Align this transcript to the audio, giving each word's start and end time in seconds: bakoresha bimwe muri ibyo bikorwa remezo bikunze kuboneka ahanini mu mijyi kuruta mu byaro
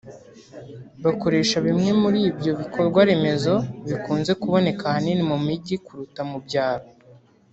bakoresha 1.05 1.57
bimwe 1.65 1.91
muri 2.01 2.19
ibyo 2.31 2.51
bikorwa 2.61 2.99
remezo 3.09 3.53
bikunze 3.89 4.31
kuboneka 4.41 4.83
ahanini 4.85 5.23
mu 5.31 5.37
mijyi 5.45 5.75
kuruta 5.85 6.21
mu 6.29 6.37
byaro 6.45 6.87